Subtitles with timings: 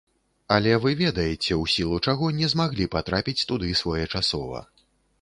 [0.53, 4.69] Але вы ведаеце, у сілу чаго не змаглі патрапіць туды своечасова.